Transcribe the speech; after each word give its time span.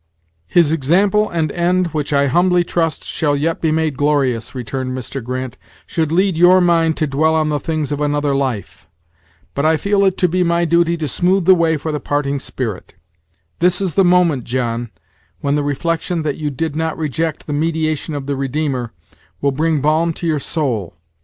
"His 0.47 0.71
example 0.71 1.29
and 1.29 1.51
end, 1.51 1.89
which, 1.93 2.11
I 2.11 2.25
humbly 2.25 2.63
trust, 2.63 3.05
shall 3.07 3.35
yet 3.35 3.61
be 3.61 3.71
made 3.71 3.97
glorious," 3.97 4.55
returned 4.55 4.97
Mr. 4.97 5.23
Grant, 5.23 5.57
"should 5.85 6.11
lead 6.11 6.35
your 6.35 6.59
mind 6.59 6.97
to 6.97 7.05
dwell 7.05 7.35
on 7.35 7.49
the 7.49 7.59
things 7.59 7.91
of 7.91 8.01
another 8.01 8.33
life. 8.33 8.87
But 9.53 9.63
I 9.63 9.77
feel 9.77 10.03
it 10.05 10.17
to 10.17 10.27
be 10.27 10.41
my 10.41 10.65
duty 10.65 10.97
to 10.97 11.07
smooth 11.07 11.45
the 11.45 11.53
way 11.53 11.77
for 11.77 11.91
the 11.91 11.99
parting 11.99 12.39
spirit. 12.39 12.95
This 13.59 13.79
is 13.79 13.93
the 13.93 14.03
moment, 14.03 14.43
John, 14.45 14.89
when 15.41 15.53
the 15.53 15.61
reflection 15.61 16.23
that 16.23 16.37
you 16.37 16.49
did 16.49 16.75
not 16.75 16.97
reject 16.97 17.45
the 17.45 17.53
mediation 17.53 18.15
of 18.15 18.25
the 18.25 18.35
Redeemer, 18.35 18.93
will 19.39 19.51
bring 19.51 19.81
balm 19.81 20.13
to 20.13 20.25
your 20.25 20.39
soul. 20.39 20.95